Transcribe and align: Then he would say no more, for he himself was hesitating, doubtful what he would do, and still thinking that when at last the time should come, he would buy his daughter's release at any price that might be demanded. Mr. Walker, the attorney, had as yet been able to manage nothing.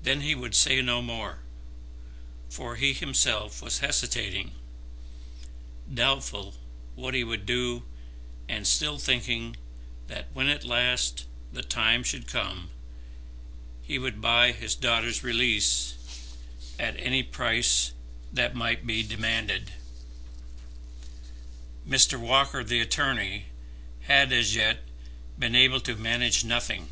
Then 0.00 0.20
he 0.20 0.36
would 0.36 0.54
say 0.54 0.80
no 0.80 1.02
more, 1.02 1.40
for 2.48 2.76
he 2.76 2.92
himself 2.92 3.60
was 3.60 3.80
hesitating, 3.80 4.52
doubtful 5.92 6.54
what 6.94 7.14
he 7.14 7.24
would 7.24 7.46
do, 7.46 7.82
and 8.48 8.64
still 8.64 8.96
thinking 8.96 9.56
that 10.06 10.28
when 10.34 10.46
at 10.46 10.62
last 10.62 11.24
the 11.52 11.64
time 11.64 12.04
should 12.04 12.28
come, 12.28 12.70
he 13.82 13.98
would 13.98 14.20
buy 14.20 14.52
his 14.52 14.76
daughter's 14.76 15.24
release 15.24 15.94
at 16.78 16.94
any 17.00 17.24
price 17.24 17.90
that 18.32 18.54
might 18.54 18.86
be 18.86 19.02
demanded. 19.02 19.72
Mr. 21.84 22.20
Walker, 22.20 22.62
the 22.62 22.78
attorney, 22.80 23.46
had 24.02 24.32
as 24.32 24.54
yet 24.54 24.84
been 25.36 25.56
able 25.56 25.80
to 25.80 25.96
manage 25.96 26.44
nothing. 26.44 26.88